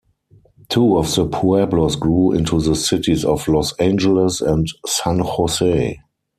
Two 0.67 0.97
of 0.97 1.13
the 1.13 1.27
pueblos 1.27 1.95
grew 1.95 2.31
into 2.31 2.59
the 2.59 2.73
cities 2.75 3.23
of 3.23 3.47
Los 3.47 3.71
Angeles 3.75 4.41
and 4.41 4.65
San 4.87 5.19
Jose. 5.19 5.99